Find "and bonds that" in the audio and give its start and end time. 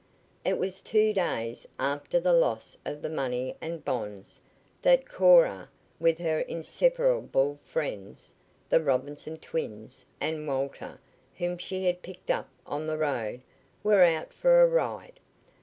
3.61-5.07